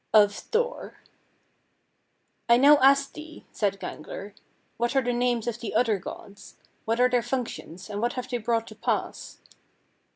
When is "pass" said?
8.75-9.37